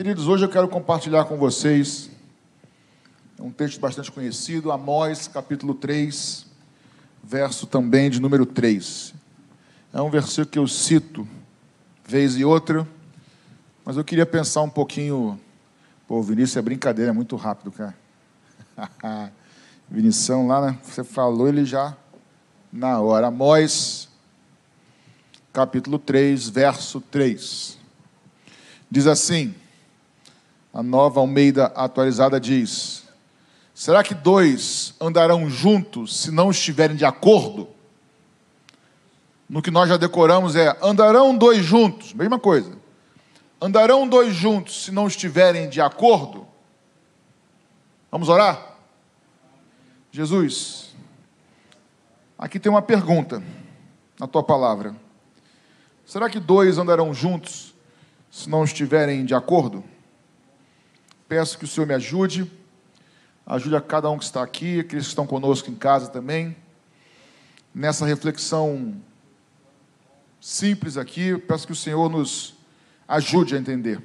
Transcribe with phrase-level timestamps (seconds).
[0.00, 2.08] Queridos, hoje eu quero compartilhar com vocês
[3.38, 6.46] um texto bastante conhecido, Amós, capítulo 3,
[7.22, 9.12] verso também de número 3.
[9.92, 11.28] É um versículo que eu cito
[12.02, 12.88] vez e outra,
[13.84, 15.38] mas eu queria pensar um pouquinho.
[16.08, 17.94] Pô, Vinícius é brincadeira, é muito rápido, cara.
[19.86, 20.78] Vinição lá, né?
[20.82, 21.94] você falou, ele já
[22.72, 23.26] na hora.
[23.26, 24.08] Amós,
[25.52, 27.76] capítulo 3, verso 3.
[28.90, 29.54] Diz assim:
[30.72, 33.04] a nova Almeida atualizada diz:
[33.74, 37.68] Será que dois andarão juntos se não estiverem de acordo?
[39.48, 42.78] No que nós já decoramos é: andarão dois juntos, mesma coisa.
[43.60, 46.46] Andarão dois juntos se não estiverem de acordo?
[48.10, 48.76] Vamos orar?
[50.12, 50.94] Jesus,
[52.38, 53.42] aqui tem uma pergunta
[54.18, 54.94] na tua palavra.
[56.04, 57.74] Será que dois andarão juntos
[58.30, 59.84] se não estiverem de acordo?
[61.30, 62.50] Peço que o Senhor me ajude,
[63.46, 66.56] ajude a cada um que está aqui, aqueles que estão conosco em casa também,
[67.72, 69.00] nessa reflexão
[70.40, 71.38] simples aqui.
[71.38, 72.56] Peço que o Senhor nos
[73.06, 74.02] ajude a entender.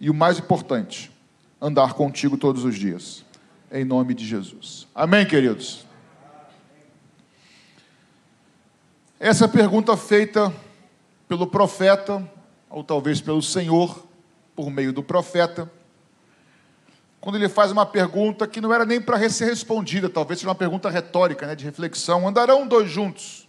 [0.00, 1.12] E o mais importante,
[1.60, 3.22] andar contigo todos os dias.
[3.70, 4.88] Em nome de Jesus.
[4.94, 5.84] Amém, queridos?
[9.20, 10.50] Essa é pergunta feita
[11.28, 12.26] pelo profeta,
[12.70, 14.06] ou talvez pelo Senhor,
[14.56, 15.70] por meio do profeta
[17.20, 20.54] quando ele faz uma pergunta que não era nem para ser respondida, talvez seja uma
[20.54, 23.48] pergunta retórica, né, de reflexão: andarão dois juntos?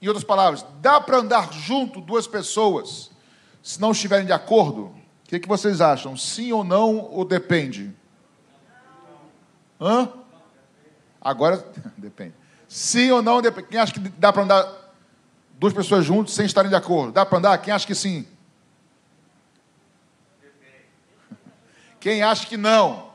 [0.00, 3.10] Em outras palavras, dá para andar junto duas pessoas
[3.62, 4.86] se não estiverem de acordo?
[4.86, 4.94] O
[5.28, 6.16] que, que vocês acham?
[6.16, 7.94] Sim ou não, ou depende?
[9.80, 10.08] Hã?
[11.20, 11.64] Agora,
[11.96, 12.34] depende.
[12.66, 13.68] Sim ou não, depende.
[13.68, 14.94] Quem acha que dá para andar
[15.58, 17.12] duas pessoas juntas sem estarem de acordo?
[17.12, 17.58] Dá para andar?
[17.58, 18.26] Quem acha que sim?
[22.02, 23.12] Quem acha que não?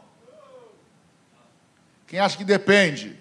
[2.08, 3.20] Quem acha que depende?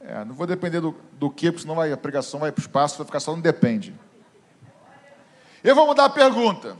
[0.00, 2.62] É, não vou depender do, do que, porque senão vai, a pregação vai para o
[2.62, 3.98] espaço, vai ficar só no depende.
[5.62, 6.76] Eu vou mudar a pergunta.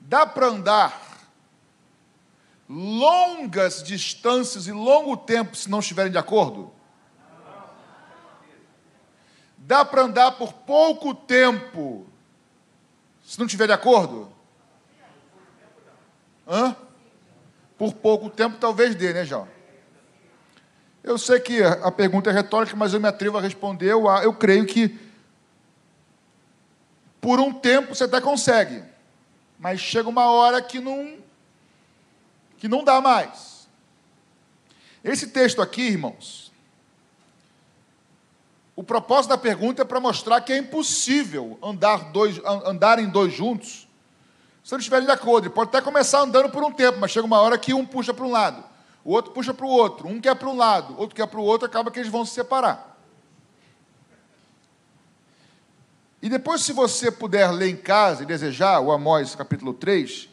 [0.00, 1.28] Dá para andar
[2.66, 6.72] longas distâncias e longo tempo se não estiverem de acordo?
[9.66, 12.06] Dá para andar por pouco tempo,
[13.24, 14.30] se não tiver de acordo?
[16.46, 16.76] Hã?
[17.76, 19.48] Por pouco tempo talvez dê, né, João?
[21.02, 23.90] Eu sei que a pergunta é retórica, mas eu me atrevo a responder.
[23.90, 24.96] Eu, eu creio que
[27.20, 28.84] por um tempo você até consegue,
[29.58, 31.18] mas chega uma hora que não
[32.56, 33.68] que não dá mais.
[35.02, 36.52] Esse texto aqui, irmãos,
[38.76, 43.88] o propósito da pergunta é para mostrar que é impossível andar, dois, andarem dois juntos
[44.62, 45.46] se não estiverem de acordo.
[45.46, 48.12] Ele pode até começar andando por um tempo, mas chega uma hora que um puxa
[48.12, 48.62] para um lado,
[49.04, 51.44] o outro puxa para o outro, um quer para um lado, outro quer para o
[51.44, 52.98] outro, acaba que eles vão se separar.
[56.20, 60.28] E depois, se você puder ler em casa e desejar o Amós capítulo 3,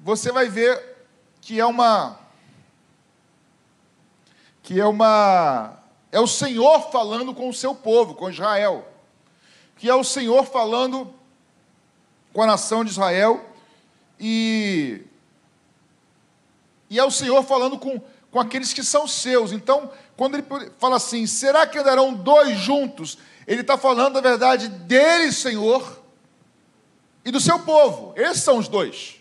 [0.00, 0.96] você vai ver
[1.40, 2.18] que é uma
[4.64, 5.83] que é uma
[6.14, 8.88] é o Senhor falando com o seu povo, com Israel.
[9.76, 11.12] Que é o Senhor falando
[12.32, 13.44] com a nação de Israel
[14.20, 15.02] e,
[16.88, 19.50] e é o Senhor falando com, com aqueles que são seus.
[19.50, 20.46] Então, quando ele
[20.78, 23.18] fala assim, será que andarão dois juntos?
[23.44, 26.00] Ele está falando, na verdade, dele, Senhor,
[27.24, 28.14] e do seu povo.
[28.14, 29.16] Esses são os dois.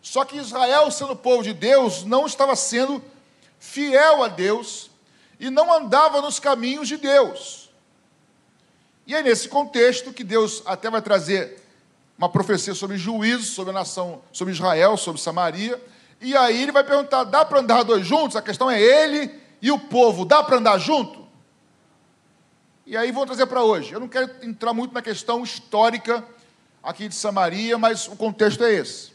[0.00, 3.04] Só que Israel, sendo povo de Deus, não estava sendo
[3.58, 4.90] fiel a Deus
[5.42, 7.68] e não andava nos caminhos de Deus.
[9.04, 11.60] E é nesse contexto que Deus até vai trazer
[12.16, 15.82] uma profecia sobre juízo, sobre a nação, sobre Israel, sobre Samaria.
[16.20, 18.36] E aí ele vai perguntar: dá para andar dois juntos?
[18.36, 21.26] A questão é ele e o povo, dá para andar junto?
[22.86, 23.92] E aí vou trazer para hoje.
[23.92, 26.24] Eu não quero entrar muito na questão histórica
[26.80, 29.10] aqui de Samaria, mas o contexto é esse.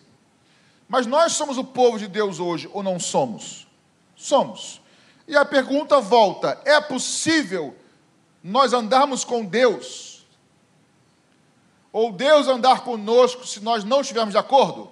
[0.89, 3.65] Mas nós somos o povo de Deus hoje ou não somos?
[4.13, 4.81] Somos.
[5.27, 7.75] E a pergunta volta: é possível
[8.44, 10.25] nós andarmos com Deus?
[11.91, 14.89] Ou Deus andar conosco se nós não estivermos de acordo?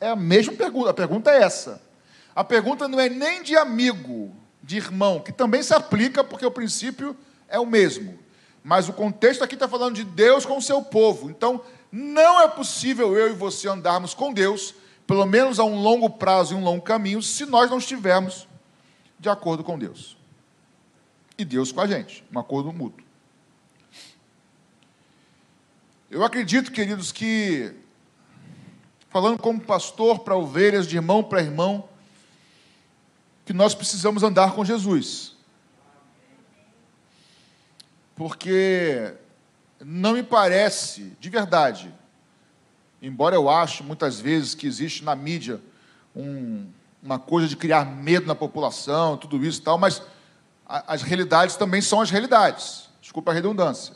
[0.00, 1.80] É a mesma pergunta, a pergunta é essa.
[2.34, 6.50] A pergunta não é nem de amigo, de irmão, que também se aplica porque o
[6.50, 7.16] princípio
[7.48, 8.18] é o mesmo.
[8.62, 11.30] Mas o contexto aqui está falando de Deus com o seu povo.
[11.30, 14.74] Então, não é possível eu e você andarmos com Deus,
[15.06, 18.47] pelo menos a um longo prazo e um longo caminho, se nós não estivermos
[19.18, 20.16] de acordo com Deus.
[21.36, 23.06] e Deus com a gente, um acordo mútuo.
[26.10, 27.72] Eu acredito, queridos, que,
[29.08, 31.88] falando como pastor para ovelhas, de irmão para irmão,
[33.44, 35.36] que nós precisamos andar com Jesus.
[38.16, 39.14] Porque
[39.80, 41.94] não me parece, de verdade,
[43.00, 45.60] embora eu ache muitas vezes que existe na mídia
[46.16, 46.66] um,
[47.08, 50.02] uma coisa de criar medo na população, tudo isso e tal, mas
[50.66, 52.90] as realidades também são as realidades.
[53.00, 53.94] Desculpa a redundância.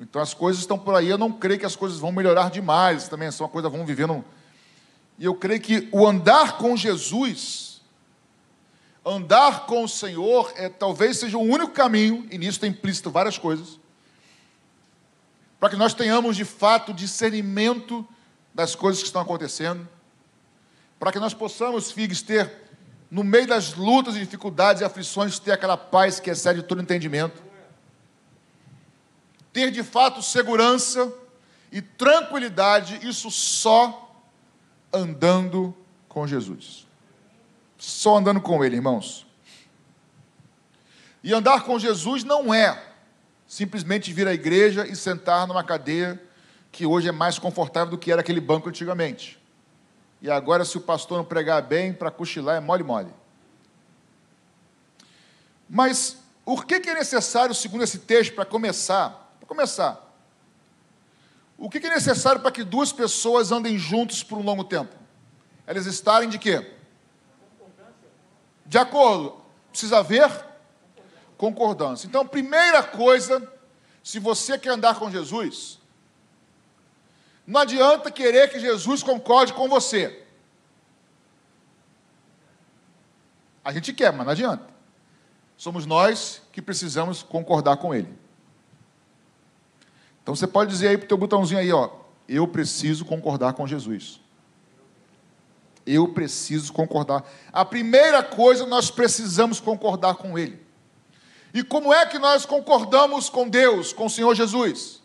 [0.00, 3.08] Então as coisas estão por aí, eu não creio que as coisas vão melhorar demais,
[3.08, 4.24] também são uma coisa, vão vivendo.
[5.18, 7.82] E eu creio que o andar com Jesus,
[9.04, 13.36] andar com o Senhor, é, talvez seja o único caminho, e nisso tem implícito várias
[13.36, 13.80] coisas,
[15.58, 18.06] para que nós tenhamos de fato discernimento
[18.54, 19.88] das coisas que estão acontecendo,
[21.04, 22.50] para que nós possamos, filhos, ter,
[23.10, 27.44] no meio das lutas, dificuldades e aflições, ter aquela paz que excede todo entendimento
[29.52, 31.12] ter de fato segurança
[31.70, 34.18] e tranquilidade, isso só
[34.92, 35.76] andando
[36.08, 36.88] com Jesus.
[37.78, 39.26] Só andando com Ele, irmãos.
[41.22, 42.82] E andar com Jesus não é
[43.46, 46.18] simplesmente vir à igreja e sentar numa cadeira
[46.72, 49.43] que hoje é mais confortável do que era aquele banco antigamente.
[50.22, 53.12] E agora, se o pastor não pregar bem, para cochilar é mole-mole.
[55.68, 60.00] Mas o que é necessário, segundo esse texto, para começar para começar,
[61.58, 64.94] o que é necessário para que duas pessoas andem juntos por um longo tempo?
[65.66, 66.74] Elas estarem de quê?
[68.66, 69.42] De acordo.
[69.70, 70.30] Precisa haver
[71.36, 72.06] concordância.
[72.06, 73.52] Então, primeira coisa,
[74.02, 75.80] se você quer andar com Jesus,
[77.46, 80.22] não adianta querer que Jesus concorde com você.
[83.64, 84.64] A gente quer, mas não adianta.
[85.56, 88.12] Somos nós que precisamos concordar com Ele.
[90.22, 91.90] Então você pode dizer aí para o teu botãozinho aí, ó,
[92.28, 94.20] eu preciso concordar com Jesus.
[95.86, 97.24] Eu preciso concordar.
[97.52, 100.64] A primeira coisa nós precisamos concordar com Ele.
[101.52, 105.02] E como é que nós concordamos com Deus, com o Senhor Jesus?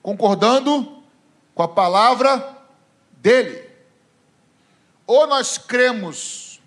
[0.00, 0.99] Concordando
[1.60, 2.58] com a palavra
[3.18, 3.68] dele.
[5.06, 6.58] Ou nós cremos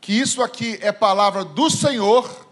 [0.00, 2.48] que isso aqui é palavra do Senhor,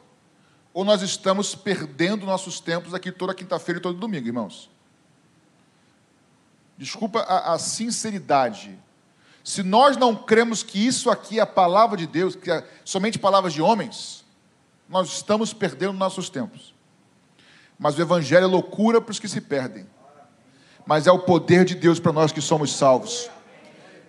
[0.73, 4.71] ou nós estamos perdendo nossos tempos aqui toda quinta-feira e todo domingo, irmãos?
[6.77, 8.79] Desculpa a, a, sinceridade.
[9.43, 13.19] Se nós não cremos que isso aqui é a palavra de Deus, que é somente
[13.19, 14.25] palavras de homens,
[14.89, 16.78] nós estamos perdendo nossos tempos.
[17.79, 19.87] Mas o Evangelho é loucura para os que se perdem.
[20.85, 23.31] Mas é o poder de Deus para nós que somos salvos.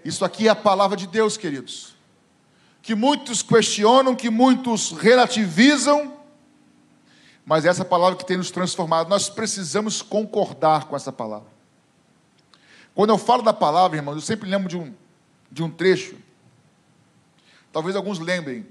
[0.03, 1.95] Isso aqui é a palavra de Deus, queridos.
[2.81, 6.17] Que muitos questionam, que muitos relativizam,
[7.45, 11.49] mas essa palavra que tem nos transformado, nós precisamos concordar com essa palavra.
[12.95, 14.93] Quando eu falo da palavra, irmãos, eu sempre lembro de um,
[15.51, 16.15] de um trecho.
[17.71, 18.67] Talvez alguns lembrem.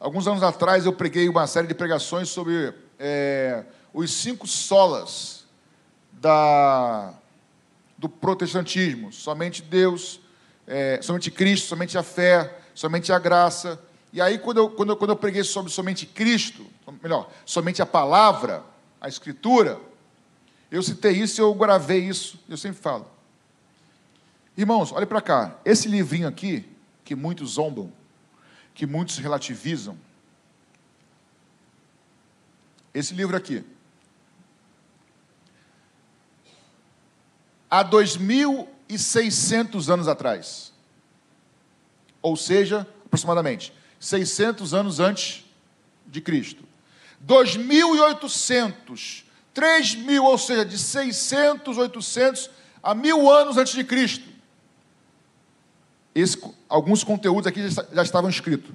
[0.00, 3.64] Alguns anos atrás eu preguei uma série de pregações sobre é,
[4.00, 5.44] os cinco solas
[6.12, 7.14] da,
[7.96, 10.20] do protestantismo: somente Deus,
[10.66, 13.78] é, somente Cristo, somente a fé, somente a graça
[14.12, 16.66] e aí, quando eu, quando, eu, quando eu preguei sobre somente Cristo,
[17.02, 18.64] melhor, somente a palavra,
[19.00, 19.80] a Escritura,
[20.70, 23.06] eu citei isso eu gravei isso, eu sempre falo.
[24.56, 25.58] Irmãos, olhe para cá.
[25.64, 26.68] Esse livrinho aqui,
[27.04, 27.92] que muitos zombam,
[28.74, 29.96] que muitos relativizam,
[32.94, 33.64] esse livro aqui,
[37.70, 40.72] há 2.600 anos atrás,
[42.22, 45.44] ou seja, aproximadamente 600 anos antes
[46.06, 46.64] de Cristo.
[47.26, 52.50] 2.800, 3 mil, ou seja, de 600, 800
[52.82, 54.28] a mil anos antes de Cristo.
[56.14, 58.70] Esse, alguns conteúdos aqui já, já estavam escritos.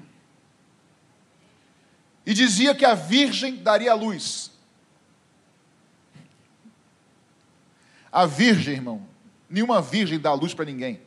[2.26, 4.52] E dizia que a virgem daria luz.
[8.14, 9.02] A virgem, irmão,
[9.50, 11.02] nenhuma virgem dá luz para ninguém.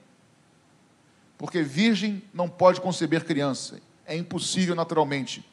[1.38, 5.44] Porque virgem não pode conceber criança é impossível naturalmente,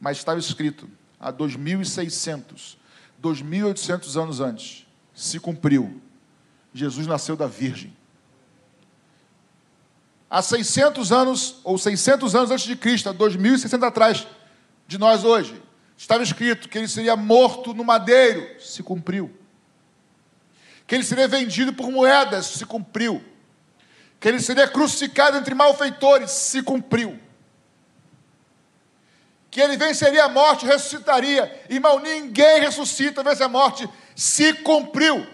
[0.00, 0.88] mas estava escrito
[1.20, 2.76] há 2.600,
[3.22, 6.00] 2.800 anos antes, se cumpriu.
[6.72, 7.94] Jesus nasceu da Virgem.
[10.30, 14.26] Há 600 anos, ou 600 anos antes de Cristo, há 2.600 atrás
[14.86, 15.60] de nós hoje,
[15.96, 19.30] estava escrito que ele seria morto no madeiro, se cumpriu.
[20.90, 23.22] Que ele seria vendido por moedas, se cumpriu.
[24.18, 27.16] Que ele seria crucificado entre malfeitores, se cumpriu
[29.50, 31.64] que ele venceria a morte, ressuscitaria.
[31.68, 35.26] Irmão, ninguém ressuscita, vence a morte, se cumpriu.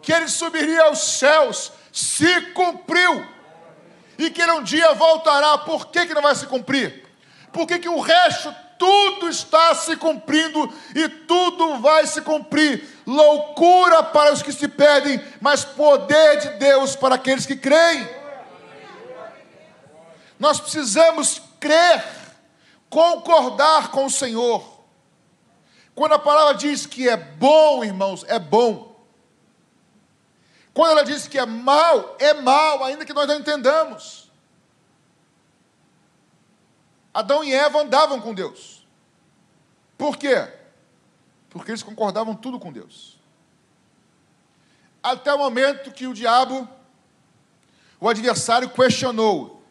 [0.00, 3.24] Que ele subiria aos céus, se cumpriu.
[4.16, 7.06] E que ele um dia voltará, por que, que não vai se cumprir?
[7.52, 12.84] Por que, que o resto, tudo está se cumprindo e tudo vai se cumprir?
[13.06, 18.08] Loucura para os que se perdem, mas poder de Deus para aqueles que creem.
[20.38, 22.04] Nós precisamos crer
[22.88, 24.76] concordar com o Senhor.
[25.94, 28.96] Quando a palavra diz que é bom, irmãos, é bom.
[30.74, 34.25] Quando ela diz que é mal, é mal, ainda que nós não entendamos.
[37.18, 38.86] Adão e Eva andavam com Deus.
[39.96, 40.48] Por quê?
[41.48, 43.18] Porque eles concordavam tudo com Deus.
[45.02, 46.68] Até o momento que o diabo,
[47.98, 49.62] o adversário, questionou: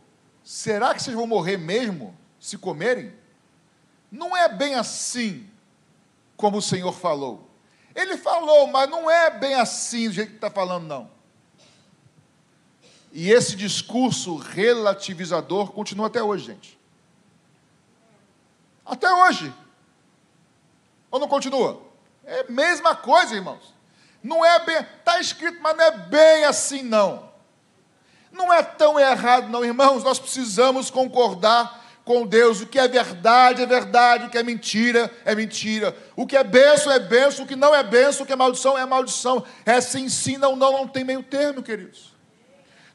[0.44, 2.18] será que vocês vão morrer mesmo?
[2.46, 3.12] se comerem,
[4.12, 5.50] não é bem assim
[6.38, 7.50] como o Senhor falou.
[7.96, 11.10] Ele falou, mas não é bem assim do jeito que está falando, não.
[13.12, 16.85] E esse discurso relativizador continua até hoje, gente.
[18.86, 19.54] Até hoje.
[21.10, 21.82] Ou não continua?
[22.26, 23.74] É a mesma coisa, irmãos.
[24.22, 27.30] Não é bem, está escrito, mas não é bem assim, não.
[28.32, 30.04] Não é tão errado, não, irmãos.
[30.04, 32.62] Nós precisamos concordar com Deus.
[32.62, 35.96] O que é verdade é verdade, o que é mentira é mentira.
[36.16, 38.78] O que é benção é benção, o que não é benção, o que é maldição
[38.78, 39.44] é maldição.
[39.66, 42.14] É sim, sim, não, não, não tem meio termo, queridos.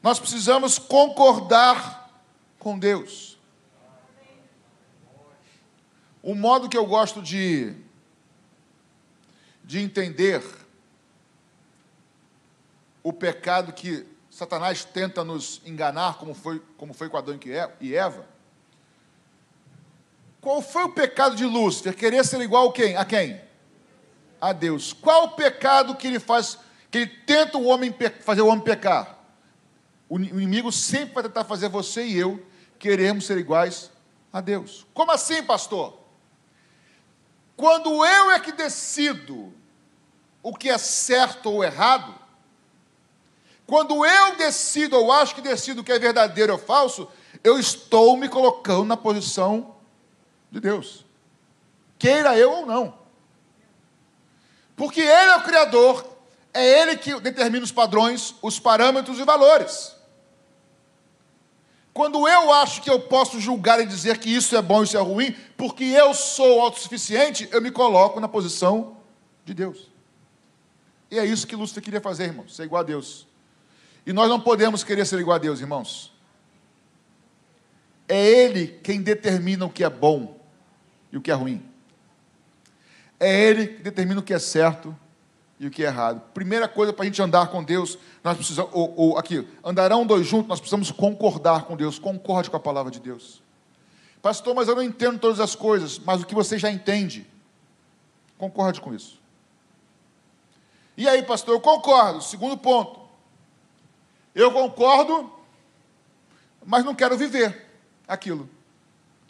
[0.03, 2.09] Nós precisamos concordar
[2.57, 3.30] com Deus.
[6.23, 7.73] O modo que eu gosto de,
[9.63, 10.43] de entender
[13.03, 17.39] o pecado que Satanás tenta nos enganar, como foi, como foi com Adão
[17.79, 18.25] e Eva,
[20.39, 21.95] qual foi o pecado de Lúcifer?
[21.95, 22.97] Querer ser igual a quem?
[22.97, 23.41] A quem?
[24.39, 24.91] A Deus.
[24.93, 26.57] Qual o pecado que ele faz,
[26.89, 29.19] que ele tenta o homem fazer o homem pecar?
[30.09, 32.43] O inimigo sempre vai tentar fazer você e eu
[32.79, 33.91] queremos ser iguais
[34.33, 34.85] a Deus.
[34.93, 36.00] Como assim, pastor?
[37.55, 39.53] Quando eu é que decido
[40.41, 42.15] o que é certo ou errado,
[43.65, 47.07] quando eu decido ou acho que decido o que é verdadeiro ou falso,
[47.43, 49.75] eu estou me colocando na posição
[50.51, 51.05] de Deus.
[51.97, 52.99] Queira eu ou não.
[54.75, 56.05] Porque Ele é o Criador,
[56.53, 59.95] é Ele que determina os padrões, os parâmetros e valores.
[61.93, 64.97] Quando eu acho que eu posso julgar e dizer que isso é bom e isso
[64.97, 68.97] é ruim, porque eu sou autossuficiente, eu me coloco na posição
[69.43, 69.89] de Deus.
[71.09, 73.27] E é isso que Lúcifer queria fazer, irmãos, ser igual a Deus.
[74.05, 76.13] E nós não podemos querer ser igual a Deus, irmãos.
[78.07, 80.39] É Ele quem determina o que é bom
[81.11, 81.61] e o que é ruim.
[83.19, 84.97] É Ele que determina o que é certo
[85.61, 86.19] e o que é errado.
[86.33, 90.25] Primeira coisa para a gente andar com Deus, nós precisamos, ou, ou aqui, andarão dois
[90.25, 93.43] juntos, nós precisamos concordar com Deus, concorde com a palavra de Deus.
[94.23, 97.27] Pastor, mas eu não entendo todas as coisas, mas o que você já entende,
[98.39, 99.21] concorde com isso.
[100.97, 102.23] E aí, pastor, eu concordo.
[102.23, 102.99] Segundo ponto,
[104.33, 105.31] eu concordo,
[106.65, 107.69] mas não quero viver
[108.07, 108.49] aquilo.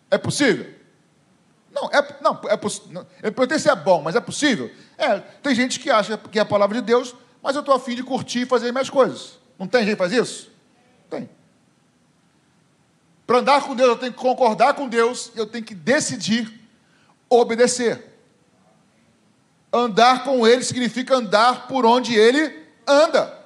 [0.10, 0.74] É possível?
[1.74, 3.08] Não, é, não, é possível.
[3.24, 4.70] Eu perguntei se é bom, mas é possível?
[4.98, 7.96] É, tem gente que acha que é a palavra de Deus, mas eu estou afim
[7.96, 9.40] de curtir e fazer minhas coisas.
[9.58, 10.52] Não tem gente que faz isso?
[11.10, 11.30] Tem.
[13.26, 16.52] Para andar com Deus, eu tenho que concordar com Deus, eu tenho que decidir
[17.30, 18.10] obedecer.
[19.72, 23.40] Andar com Ele significa andar por onde Ele anda.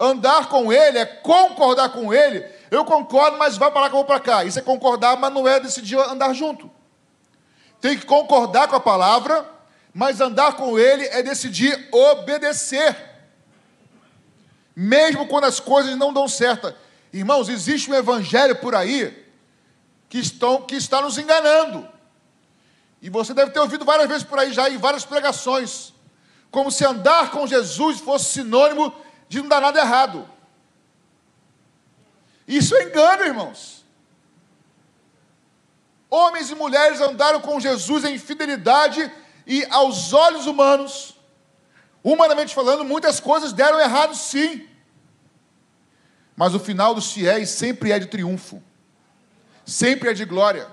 [0.00, 2.42] Andar com Ele é concordar com Ele.
[2.70, 4.44] Eu concordo, mas vai para lá que eu vou para cá.
[4.44, 6.77] Isso é concordar, mas não é decidir andar junto
[7.80, 9.48] tem que concordar com a palavra,
[9.94, 12.96] mas andar com ele é decidir obedecer.
[14.74, 16.72] Mesmo quando as coisas não dão certo.
[17.12, 19.26] Irmãos, existe um evangelho por aí
[20.08, 21.88] que, estão, que está nos enganando.
[23.00, 25.92] E você deve ter ouvido várias vezes por aí já em várias pregações.
[26.50, 28.94] Como se andar com Jesus fosse sinônimo
[29.28, 30.28] de não dar nada errado.
[32.46, 33.77] Isso é engano, irmãos.
[36.10, 39.12] Homens e mulheres andaram com Jesus em fidelidade
[39.46, 41.14] e aos olhos humanos,
[42.02, 44.66] humanamente falando, muitas coisas deram errado sim.
[46.34, 48.62] Mas o final dos fiéis sempre é de triunfo,
[49.66, 50.68] sempre é de glória.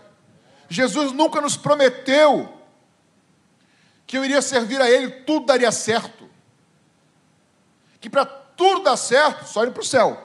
[0.70, 2.52] Jesus nunca nos prometeu
[4.08, 6.30] que eu iria servir a Ele, tudo daria certo.
[8.00, 10.25] Que para tudo dar certo, só ir para o céu.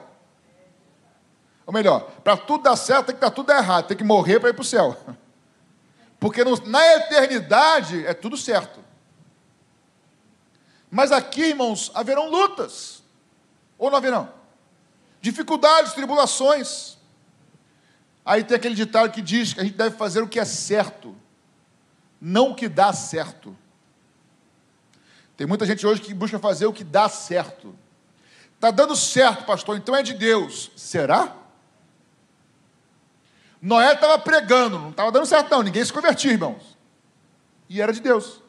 [1.65, 4.49] Ou melhor, para tudo dar certo tem que dar tudo errado, tem que morrer para
[4.49, 4.97] ir para o céu.
[6.19, 8.79] Porque no, na eternidade é tudo certo.
[10.89, 13.01] Mas aqui, irmãos, haverão lutas.
[13.77, 14.31] Ou não haverão?
[15.21, 16.97] Dificuldades, tribulações.
[18.25, 21.15] Aí tem aquele ditado que diz que a gente deve fazer o que é certo,
[22.19, 23.57] não o que dá certo.
[25.35, 27.75] Tem muita gente hoje que busca fazer o que dá certo.
[28.53, 30.71] Está dando certo, pastor, então é de Deus.
[30.75, 31.35] Será?
[33.61, 35.61] Noé estava pregando, não estava dando certo, não.
[35.61, 36.77] Ninguém se convertia, irmãos.
[37.69, 38.41] E era de Deus.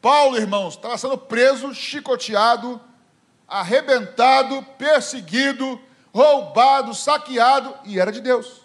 [0.00, 2.80] Paulo, irmãos, estava sendo preso, chicoteado,
[3.46, 5.80] arrebentado, perseguido,
[6.14, 8.62] roubado, saqueado, e era de Deus.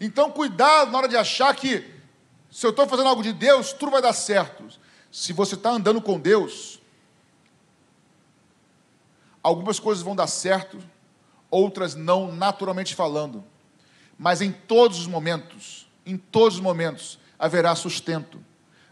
[0.00, 1.98] Então, cuidado na hora de achar que
[2.50, 4.68] se eu estou fazendo algo de Deus, tudo vai dar certo.
[5.10, 6.80] Se você está andando com Deus,
[9.42, 10.78] algumas coisas vão dar certo,
[11.50, 13.44] outras não, naturalmente falando.
[14.18, 18.38] Mas em todos os momentos, em todos os momentos, haverá sustento,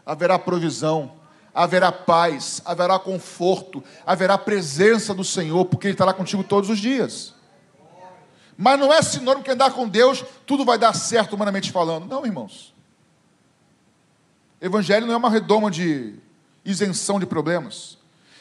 [0.05, 1.13] haverá provisão,
[1.53, 7.33] haverá paz, haverá conforto, haverá presença do Senhor, porque Ele estará contigo todos os dias.
[8.57, 12.05] Mas não é sinônimo que andar com Deus, tudo vai dar certo, humanamente falando.
[12.07, 12.73] Não, irmãos.
[14.59, 16.15] Evangelho não é uma redoma de
[16.65, 17.96] isenção de problemas.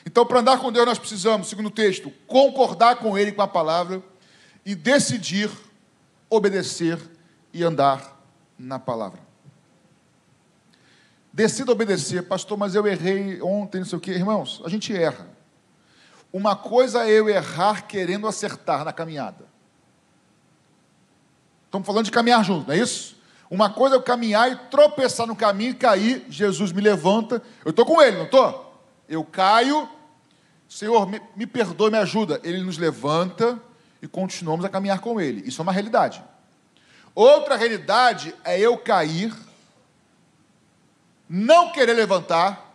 [0.07, 3.49] Então, para andar com Deus, nós precisamos, segundo o texto, concordar com Ele, com a
[3.49, 4.01] palavra,
[4.65, 5.51] e decidir
[6.31, 6.97] obedecer
[7.53, 8.17] e andar
[8.57, 9.19] na palavra.
[11.33, 14.13] Decida obedecer, pastor, mas eu errei ontem, não sei o quê.
[14.13, 15.29] Irmãos, a gente erra.
[16.33, 19.45] Uma coisa é eu errar querendo acertar na caminhada.
[21.65, 23.17] Estamos falando de caminhar junto, não é isso?
[23.51, 27.43] Uma coisa é eu caminhar e tropeçar no caminho e cair, Jesus me levanta.
[27.65, 28.81] Eu estou com ele, não estou?
[29.09, 29.89] Eu caio,
[30.69, 32.41] Senhor, me, me perdoe, me ajuda.
[32.43, 33.61] Ele nos levanta
[34.01, 35.47] e continuamos a caminhar com ele.
[35.47, 36.23] Isso é uma realidade.
[37.15, 39.35] Outra realidade é eu cair,
[41.29, 42.67] não querer levantar,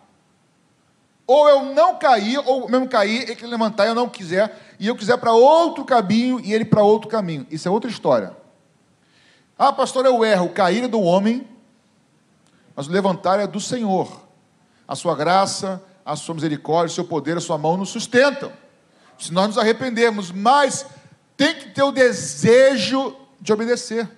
[1.27, 4.95] ou eu não cair, ou mesmo cair, ele levantar e eu não quiser, e eu
[4.95, 7.45] quiser para outro caminho e ele para outro caminho.
[7.51, 8.35] Isso é outra história.
[9.57, 10.49] Ah, pastor, eu erro.
[10.49, 11.47] Cair é do homem,
[12.75, 14.23] mas o levantar é do Senhor.
[14.87, 18.51] A sua graça, a sua misericórdia, o seu poder, a sua mão nos sustentam.
[19.17, 20.85] Se nós nos arrependemos, mas
[21.37, 24.09] tem que ter o desejo de obedecer.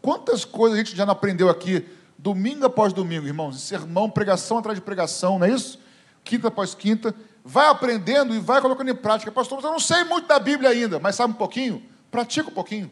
[0.00, 4.78] Quantas coisas a gente já não aprendeu aqui, domingo após domingo, irmãos, sermão, pregação atrás
[4.78, 5.78] de pregação, não é isso?
[6.24, 9.30] Quinta após quinta, vai aprendendo e vai colocando em prática.
[9.30, 11.82] Pastor, eu não sei muito da Bíblia ainda, mas sabe um pouquinho?
[12.10, 12.90] Pratica um pouquinho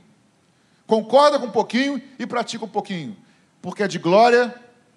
[0.88, 3.14] concorda com um pouquinho e pratica um pouquinho,
[3.60, 4.52] porque é de glória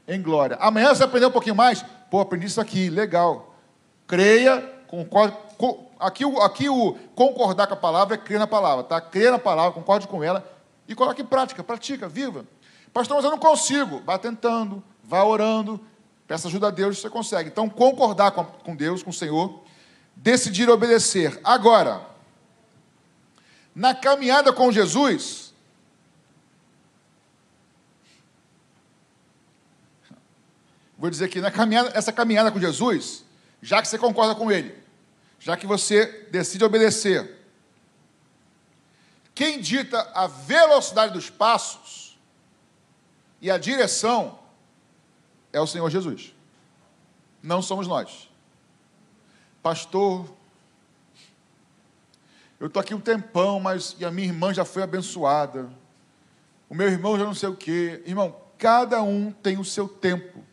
[0.08, 0.58] em glória.
[0.60, 1.84] Amanhã você aprender um pouquinho mais?
[2.10, 3.56] Pô, aprendi isso aqui, legal.
[4.08, 5.38] Creia, concorde.
[6.00, 9.00] aqui, o, aqui o concordar com a palavra é crer na palavra, tá?
[9.00, 10.46] Crer na palavra, concorde com ela
[10.88, 12.46] e coloque em prática, pratica, viva.
[12.94, 14.02] Pastor, mas eu não consigo.
[14.06, 15.80] Vá tentando, vá orando,
[16.28, 17.50] peça ajuda a Deus, você consegue.
[17.50, 19.62] Então, concordar com, com Deus, com o Senhor,
[20.16, 21.40] decidir obedecer.
[21.44, 22.02] Agora,
[23.74, 25.51] na caminhada com Jesus,
[31.02, 33.26] vou dizer que na caminhada, essa caminhada com Jesus,
[33.60, 34.72] já que você concorda com Ele,
[35.40, 37.40] já que você decide obedecer,
[39.34, 42.20] quem dita a velocidade dos passos
[43.42, 44.38] e a direção
[45.52, 46.36] é o Senhor Jesus.
[47.42, 48.30] Não somos nós.
[49.64, 50.32] Pastor,
[52.60, 55.68] eu estou aqui um tempão, mas e a minha irmã já foi abençoada.
[56.70, 58.04] O meu irmão já não sei o quê.
[58.06, 60.51] Irmão, cada um tem o seu tempo.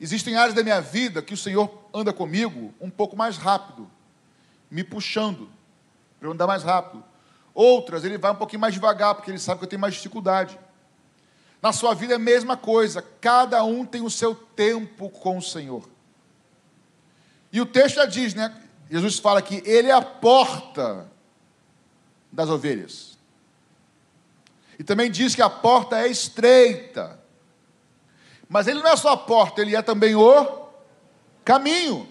[0.00, 3.90] Existem áreas da minha vida que o Senhor anda comigo um pouco mais rápido,
[4.70, 5.50] me puxando
[6.18, 7.04] para eu andar mais rápido.
[7.52, 10.58] Outras, ele vai um pouquinho mais devagar, porque ele sabe que eu tenho mais dificuldade.
[11.60, 15.42] Na sua vida é a mesma coisa, cada um tem o seu tempo com o
[15.42, 15.86] Senhor.
[17.52, 18.56] E o texto já diz, né?
[18.90, 21.06] Jesus fala que ele é a porta
[22.32, 23.18] das ovelhas.
[24.78, 27.19] E também diz que a porta é estreita.
[28.50, 30.66] Mas ele não é só a porta, ele é também o
[31.44, 32.08] caminho.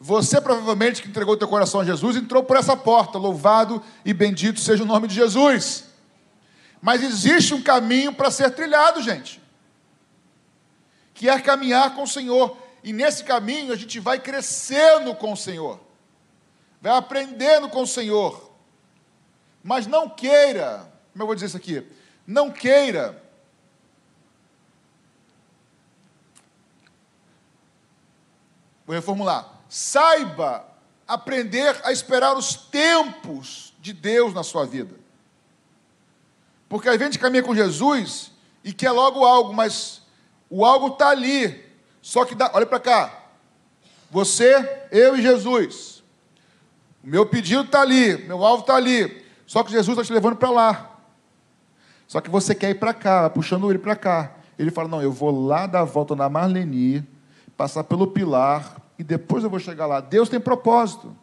[0.00, 3.18] Você provavelmente que entregou teu coração a Jesus entrou por essa porta.
[3.18, 5.84] Louvado e bendito seja o nome de Jesus.
[6.80, 9.38] Mas existe um caminho para ser trilhado, gente.
[11.12, 12.56] Que é caminhar com o Senhor.
[12.82, 15.78] E nesse caminho a gente vai crescendo com o Senhor.
[16.80, 18.50] Vai aprendendo com o Senhor.
[19.62, 21.86] Mas não queira, como eu vou dizer isso aqui?
[22.26, 23.27] Não queira
[28.88, 29.46] Vou reformular.
[29.68, 30.64] saiba
[31.06, 34.94] aprender a esperar os tempos de Deus na sua vida.
[36.70, 38.32] Porque a gente caminha com Jesus
[38.64, 40.00] e quer logo algo, mas
[40.48, 41.62] o algo está ali.
[42.00, 43.24] Só que, dá, olha para cá.
[44.10, 46.02] Você, eu e Jesus.
[47.04, 49.22] O meu pedido está ali, meu alvo está ali.
[49.46, 50.98] Só que Jesus está te levando para lá.
[52.06, 54.32] Só que você quer ir para cá, puxando ele para cá.
[54.58, 57.06] Ele fala: Não, eu vou lá dar a volta na Marleni,
[57.58, 60.00] passar pelo pilar, e depois eu vou chegar lá.
[60.00, 61.14] Deus tem propósito.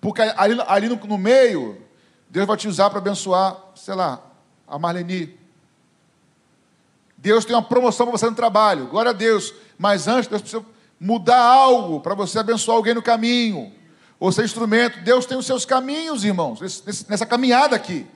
[0.00, 1.76] Porque ali, ali no, no meio,
[2.30, 4.22] Deus vai te usar para abençoar, sei lá,
[4.66, 5.38] a Marleni.
[7.14, 9.52] Deus tem uma promoção para você no trabalho, glória a Deus.
[9.76, 10.64] Mas antes, Deus precisa
[10.98, 13.70] mudar algo para você abençoar alguém no caminho.
[14.18, 15.00] Ou ser instrumento.
[15.02, 16.60] Deus tem os seus caminhos, irmãos,
[17.06, 18.06] nessa caminhada aqui.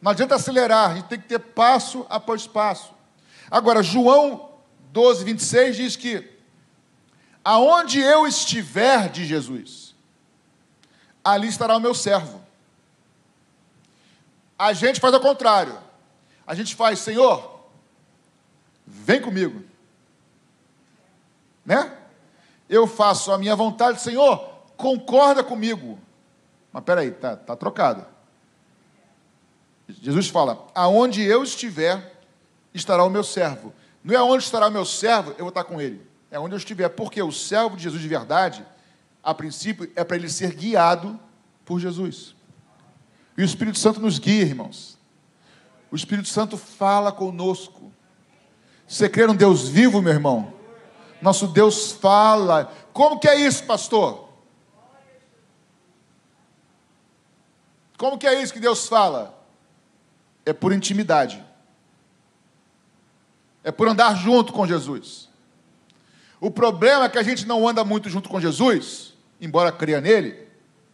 [0.00, 2.94] Não adianta acelerar, a gente tem que ter passo após passo.
[3.50, 4.45] Agora, João
[4.96, 6.26] 12, 26 diz que
[7.44, 9.94] aonde eu estiver de Jesus,
[11.22, 12.40] ali estará o meu servo.
[14.58, 15.78] A gente faz ao contrário.
[16.46, 17.60] A gente faz, Senhor,
[18.86, 19.62] vem comigo.
[21.62, 21.94] Né?
[22.66, 24.38] Eu faço a minha vontade, Senhor,
[24.78, 25.98] concorda comigo.
[26.72, 28.06] Mas peraí, tá, tá trocado.
[30.00, 32.18] Jesus fala: aonde eu estiver,
[32.72, 33.74] estará o meu servo.
[34.06, 36.00] Não é onde estará o meu servo, eu vou estar com ele.
[36.30, 36.88] É onde eu estiver.
[36.90, 38.64] Porque o servo de Jesus de verdade,
[39.20, 41.18] a princípio, é para ele ser guiado
[41.64, 42.36] por Jesus.
[43.36, 44.96] E o Espírito Santo nos guia, irmãos.
[45.90, 47.92] O Espírito Santo fala conosco.
[48.86, 50.54] Você crê num Deus vivo, meu irmão?
[51.20, 52.72] Nosso Deus fala.
[52.92, 54.28] Como que é isso, pastor?
[57.98, 59.36] Como que é isso que Deus fala?
[60.44, 61.44] É por intimidade
[63.66, 65.28] é por andar junto com Jesus.
[66.40, 70.38] O problema é que a gente não anda muito junto com Jesus, embora creia nele,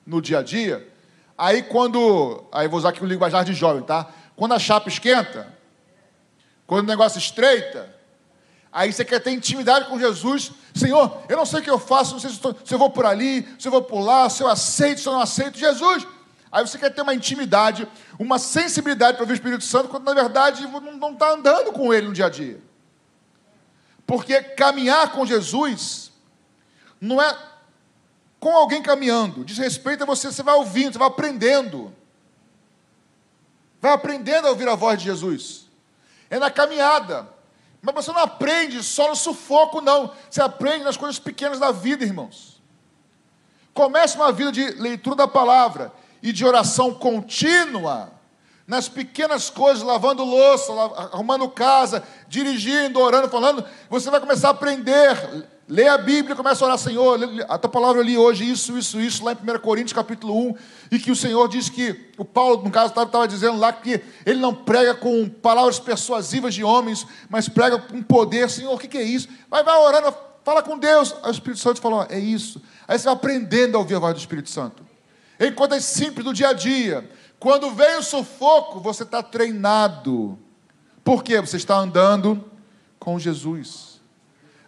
[0.06, 0.88] no dia a dia.
[1.36, 4.10] Aí quando, aí vou usar aqui o linguajar de jovem, tá?
[4.34, 5.52] Quando a chapa esquenta,
[6.66, 7.94] quando o negócio estreita,
[8.72, 10.52] aí você quer ter intimidade com Jesus.
[10.74, 12.88] Senhor, eu não sei o que eu faço, não sei se, estou, se eu vou
[12.88, 15.58] por ali, se eu vou por lá, se eu aceito, se eu não aceito.
[15.58, 16.06] Jesus,
[16.52, 17.88] Aí você quer ter uma intimidade,
[18.18, 22.08] uma sensibilidade para ouvir o Espírito Santo, quando na verdade não está andando com ele
[22.08, 22.60] no dia a dia.
[24.06, 26.12] Porque caminhar com Jesus
[27.00, 27.34] não é
[28.38, 31.94] com alguém caminhando, diz respeito a você, você vai ouvindo, você vai aprendendo.
[33.80, 35.66] Vai aprendendo a ouvir a voz de Jesus.
[36.28, 37.28] É na caminhada.
[37.80, 40.12] Mas você não aprende só no sufoco, não.
[40.28, 42.60] Você aprende nas coisas pequenas da vida, irmãos.
[43.72, 48.12] Comece uma vida de leitura da palavra e de oração contínua,
[48.66, 50.72] nas pequenas coisas, lavando louça,
[51.12, 55.48] arrumando casa, dirigindo, orando, falando, você vai começar a aprender.
[55.68, 59.24] Lê a Bíblia, começa a orar, Senhor, a tua palavra ali hoje, isso, isso, isso,
[59.24, 60.54] lá em 1 Coríntios capítulo 1,
[60.90, 64.40] e que o Senhor diz que, o Paulo, no caso, estava dizendo lá que ele
[64.40, 68.98] não prega com palavras persuasivas de homens, mas prega com poder, Senhor, o que, que
[68.98, 69.28] é isso?
[69.48, 71.14] Vai, vai orando, fala com Deus.
[71.22, 72.60] Aí o Espírito Santo falou, é isso.
[72.86, 74.91] Aí você vai aprendendo a ouvir a voz do Espírito Santo
[75.48, 77.10] em coisas simples do dia a dia.
[77.38, 80.38] Quando vem o sufoco, você está treinado.
[81.02, 81.40] Por quê?
[81.40, 82.48] Você está andando
[82.98, 84.00] com Jesus.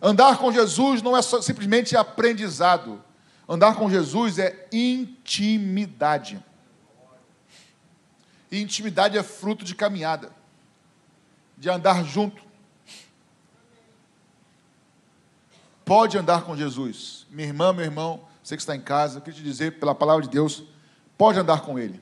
[0.02, 3.02] Andar com Jesus não é só, simplesmente aprendizado.
[3.48, 6.42] Andar com Jesus é intimidade.
[8.50, 10.32] E intimidade é fruto de caminhada,
[11.56, 12.42] de andar junto.
[15.84, 17.26] Pode andar com Jesus.
[17.30, 20.22] Minha irmã, meu irmão, você que está em casa, eu queria te dizer, pela palavra
[20.22, 20.64] de Deus,
[21.16, 21.98] pode andar com Ele.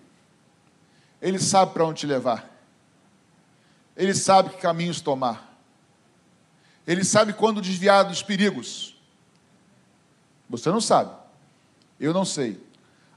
[1.21, 2.51] Ele sabe para onde te levar.
[3.97, 5.57] Ele sabe que caminhos tomar.
[6.85, 9.01] Ele sabe quando desviar dos perigos.
[10.51, 11.15] Você não sabe.
[12.01, 12.61] Eu não sei.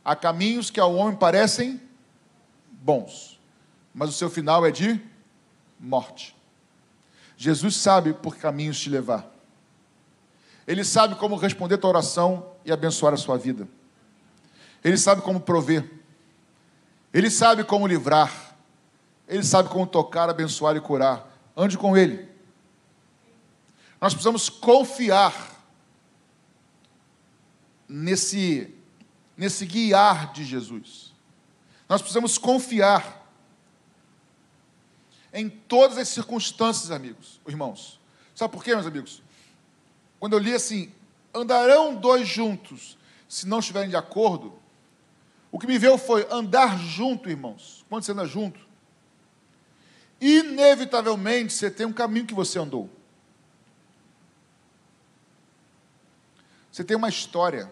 [0.04, 1.82] Há caminhos que ao homem parecem
[2.70, 3.40] bons,
[3.92, 5.02] mas o seu final é de
[5.80, 6.36] morte.
[7.36, 9.26] Jesus sabe por que caminhos te levar.
[10.68, 13.68] Ele sabe como responder a tua oração e abençoar a sua vida.
[14.84, 15.90] Ele sabe como prover.
[17.14, 18.56] Ele sabe como livrar.
[19.28, 21.32] Ele sabe como tocar, abençoar e curar.
[21.56, 22.28] Ande com Ele.
[24.02, 25.56] Nós precisamos confiar
[27.88, 28.74] nesse,
[29.38, 31.14] nesse guiar de Jesus.
[31.88, 33.24] Nós precisamos confiar
[35.34, 38.00] em todas as circunstâncias, amigos, irmãos.
[38.34, 39.22] Sabe por quê, meus amigos?
[40.20, 40.92] Quando eu li assim,
[41.36, 44.54] andarão dois juntos se não estiverem de acordo,
[45.52, 47.86] o que me veio foi andar junto, irmãos.
[47.90, 48.60] Quando você anda junto,
[50.20, 52.90] inevitavelmente você tem um caminho que você andou.
[56.72, 57.72] Você tem uma história.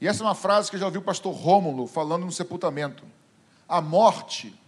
[0.00, 3.04] E essa é uma frase que eu já ouvi o pastor Rômulo falando no sepultamento.
[3.68, 4.58] A morte,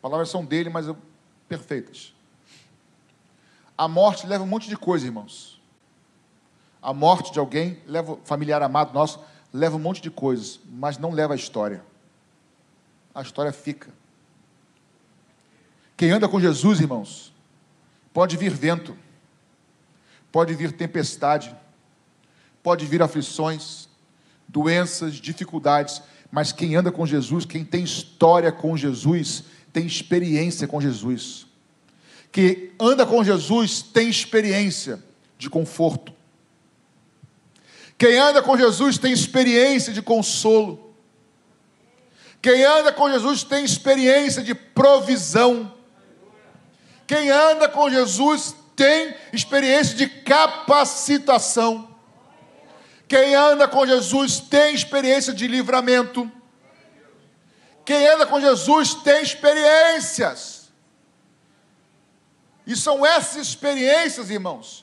[0.00, 0.86] palavras são dele, mas
[1.48, 2.14] perfeitas.
[3.76, 5.51] A morte leva um monte de coisa, irmãos.
[6.82, 9.20] A morte de alguém, leva familiar amado nosso,
[9.52, 11.84] leva um monte de coisas, mas não leva a história.
[13.14, 13.90] A história fica.
[15.96, 17.32] Quem anda com Jesus, irmãos,
[18.12, 18.96] pode vir vento,
[20.32, 21.54] pode vir tempestade,
[22.62, 23.88] pode vir aflições,
[24.48, 30.80] doenças, dificuldades, mas quem anda com Jesus, quem tem história com Jesus, tem experiência com
[30.80, 31.46] Jesus.
[32.32, 35.02] Que anda com Jesus tem experiência
[35.38, 36.12] de conforto.
[38.02, 40.92] Quem anda com Jesus tem experiência de consolo.
[42.42, 45.72] Quem anda com Jesus tem experiência de provisão.
[47.06, 51.96] Quem anda com Jesus tem experiência de capacitação.
[53.06, 56.28] Quem anda com Jesus tem experiência de livramento.
[57.84, 60.72] Quem anda com Jesus tem experiências.
[62.66, 64.81] E são essas experiências, irmãos,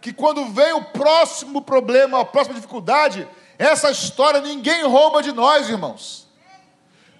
[0.00, 5.68] que quando vem o próximo problema, a próxima dificuldade, essa história ninguém rouba de nós,
[5.68, 6.26] irmãos.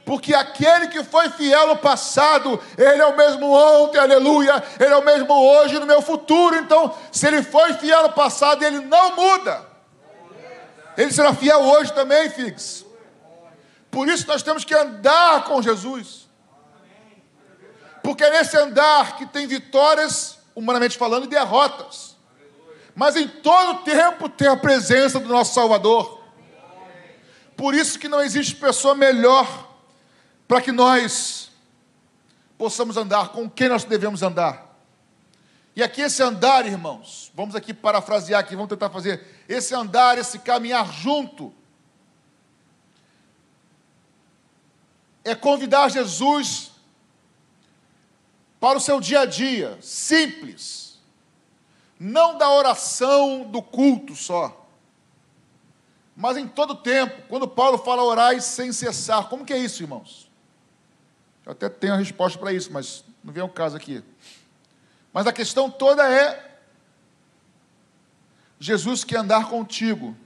[0.04, 4.96] Porque aquele que foi fiel no passado, ele é o mesmo ontem, aleluia, ele é
[4.96, 6.56] o mesmo hoje no meu futuro.
[6.56, 9.64] Então, se ele foi fiel no passado, ele não muda.
[10.96, 12.84] Ele será fiel hoje também, filhos.
[13.90, 16.28] Por isso nós temos que andar com Jesus.
[18.02, 22.09] Porque é nesse andar que tem vitórias, humanamente falando, e derrotas.
[22.94, 26.20] Mas em todo tempo tem a presença do nosso Salvador.
[27.56, 29.68] Por isso que não existe pessoa melhor
[30.48, 31.50] para que nós
[32.56, 34.68] possamos andar com quem nós devemos andar.
[35.76, 40.38] E aqui esse andar, irmãos, vamos aqui parafrasear aqui, vamos tentar fazer esse andar, esse
[40.38, 41.54] caminhar junto
[45.24, 46.70] é convidar Jesus
[48.58, 50.79] para o seu dia a dia, simples,
[52.00, 54.66] não da oração do culto só,
[56.16, 57.22] mas em todo tempo.
[57.28, 60.28] Quando Paulo fala orar sem cessar, como que é isso, irmãos?
[61.46, 64.02] Eu até tenho a resposta para isso, mas não vem o caso aqui.
[65.12, 66.58] Mas a questão toda é:
[68.58, 70.16] Jesus quer andar contigo,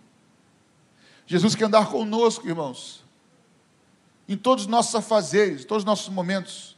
[1.26, 3.04] Jesus quer andar conosco, irmãos
[4.28, 6.76] em todos os nossos afazeres, em todos os nossos momentos.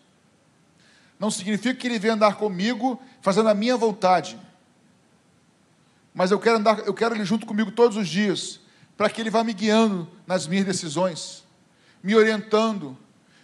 [1.18, 4.38] Não significa que Ele venha andar comigo fazendo a minha vontade.
[6.16, 8.58] Mas eu quero andar, eu quero Ele junto comigo todos os dias,
[8.96, 11.44] para que Ele vá me guiando nas minhas decisões,
[12.02, 12.96] me orientando,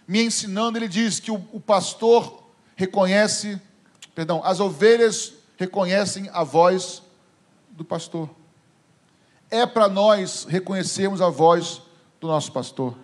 [0.07, 0.79] me ensinando.
[0.79, 2.43] Ele diz que o, o pastor
[2.75, 3.61] reconhece,
[4.15, 7.03] perdão, as ovelhas reconhecem a voz
[7.69, 8.27] do pastor.
[9.51, 11.79] É para nós reconhecermos a voz
[12.19, 12.97] do nosso pastor.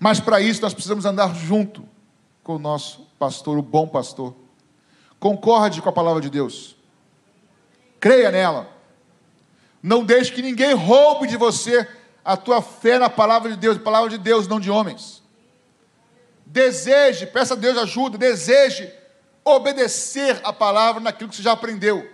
[0.00, 1.86] Mas para isso nós precisamos andar junto
[2.42, 4.34] com o nosso pastor, o bom pastor.
[5.20, 6.74] Concorde com a palavra de Deus.
[8.00, 8.73] Creia nela.
[9.84, 11.86] Não deixe que ninguém roube de você
[12.24, 15.22] a tua fé na palavra de Deus, palavra de Deus, não de homens.
[16.46, 18.90] Deseje, peça a Deus ajuda, deseje
[19.44, 22.10] obedecer a palavra naquilo que você já aprendeu.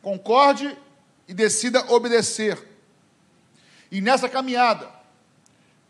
[0.00, 0.78] Concorde
[1.26, 2.64] e decida obedecer.
[3.90, 4.88] E nessa caminhada,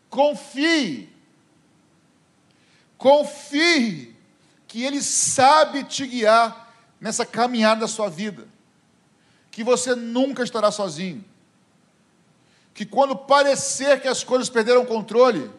[0.09, 1.15] confie,
[2.97, 4.17] confie
[4.67, 6.65] que Ele sabe te guiar
[7.01, 8.47] nessa caminhada da sua vida,
[9.51, 11.25] que você nunca estará sozinho,
[12.75, 15.51] que quando parecer que as coisas perderam o controle,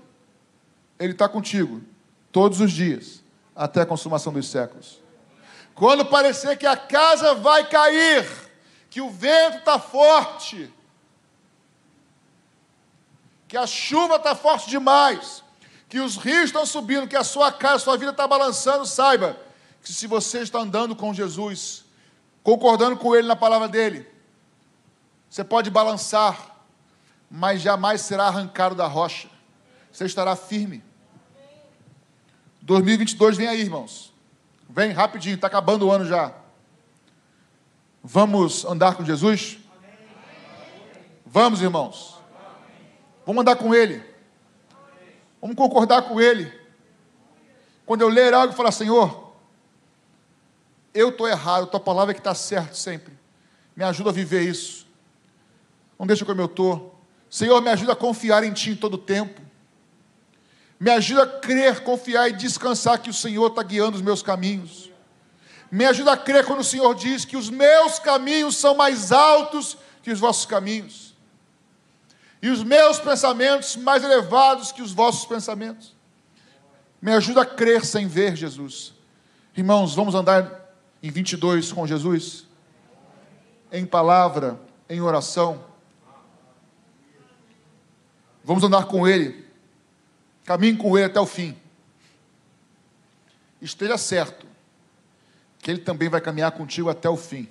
[1.00, 1.82] Ele está contigo,
[2.32, 3.23] todos os dias,
[3.56, 5.02] até a consumação dos séculos.
[5.73, 8.28] Quando parecer que a casa vai cair,
[8.89, 10.71] que o vento está forte,
[13.47, 15.43] que a chuva está forte demais,
[15.89, 19.46] que os rios estão subindo, que a sua casa, a sua vida está balançando, saiba
[19.88, 21.86] que se você está andando com Jesus,
[22.43, 24.06] concordando com Ele na palavra dele,
[25.30, 26.58] você pode balançar,
[27.32, 29.30] mas jamais será arrancado da rocha,
[29.89, 30.84] você estará firme.
[32.62, 34.13] 2022 vem aí, irmãos.
[34.69, 36.34] Vem rapidinho, está acabando o ano já.
[38.04, 39.58] Vamos andar com Jesus?
[41.26, 42.17] Vamos, irmãos.
[43.26, 44.04] Vamos andar com Ele.
[45.39, 46.52] Vamos concordar com Ele.
[47.86, 49.26] Quando eu ler algo e falar, Senhor,
[50.97, 53.13] eu estou errado, tua palavra é que está certo sempre.
[53.75, 54.88] Me ajuda a viver isso.
[55.99, 56.99] Não deixa como eu estou.
[57.29, 59.41] Senhor, me ajuda a confiar em Ti em todo o tempo.
[60.79, 64.91] Me ajuda a crer, confiar e descansar que o Senhor está guiando os meus caminhos.
[65.71, 69.77] Me ajuda a crer quando o Senhor diz que os meus caminhos são mais altos
[70.01, 71.13] que os vossos caminhos,
[72.41, 75.93] e os meus pensamentos mais elevados que os vossos pensamentos.
[77.01, 78.93] Me ajuda a crer sem ver, Jesus.
[79.55, 80.66] Irmãos, vamos andar
[81.01, 82.47] em 22 com Jesus?
[83.71, 85.63] Em palavra, em oração.
[88.43, 89.45] Vamos andar com Ele.
[90.45, 91.57] Caminhe com Ele até o fim.
[93.62, 94.47] Esteja certo
[95.60, 97.49] que Ele também vai caminhar contigo até o fim.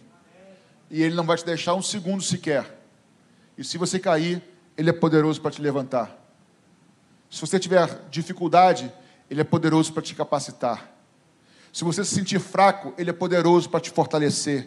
[0.90, 2.80] E Ele não vai te deixar um segundo sequer.
[3.58, 4.42] E se você cair,
[4.76, 6.16] Ele é poderoso para te levantar.
[7.30, 8.90] Se você tiver dificuldade,
[9.28, 10.95] Ele é poderoso para te capacitar.
[11.76, 14.66] Se você se sentir fraco, Ele é poderoso para te fortalecer.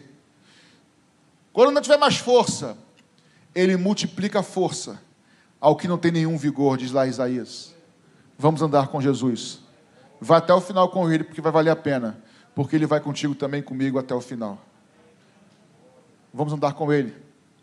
[1.52, 2.78] Quando não tiver mais força,
[3.52, 5.02] Ele multiplica a força
[5.60, 7.74] ao que não tem nenhum vigor, diz lá Isaías.
[8.38, 9.58] Vamos andar com Jesus.
[10.20, 12.22] Vai até o final com Ele, porque vai valer a pena.
[12.54, 14.64] Porque Ele vai contigo também comigo até o final.
[16.32, 17.12] Vamos andar com Ele,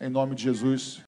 [0.01, 0.95] em nome de Jesus.